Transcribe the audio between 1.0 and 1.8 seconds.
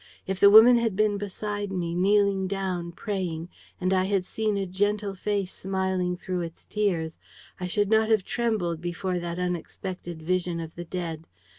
beside